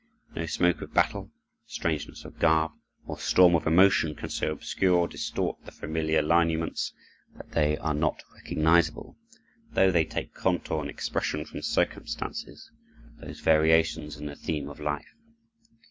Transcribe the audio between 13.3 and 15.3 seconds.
variations in the theme of life.